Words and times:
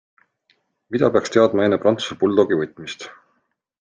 Mida 0.95 1.11
peaks 1.17 1.33
teadma 1.35 1.67
enne 1.67 1.79
prantsuse 1.83 2.19
buldogi 2.25 2.59
võtmist? 2.63 3.07